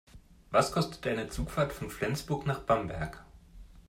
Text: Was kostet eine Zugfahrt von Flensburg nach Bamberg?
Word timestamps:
Was 0.49 0.71
kostet 0.71 1.05
eine 1.05 1.29
Zugfahrt 1.29 1.73
von 1.73 1.91
Flensburg 1.91 2.47
nach 2.47 2.61
Bamberg? 2.61 3.23